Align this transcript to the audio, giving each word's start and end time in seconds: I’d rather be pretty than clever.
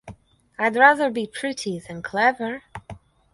I’d 0.57 0.77
rather 0.77 1.11
be 1.11 1.27
pretty 1.31 1.77
than 1.77 2.01
clever. 2.01 2.63